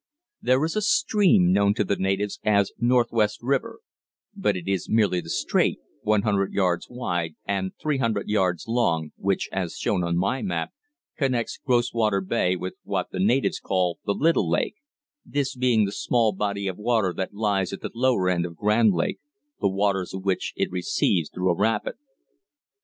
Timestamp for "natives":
1.95-2.39, 13.19-13.59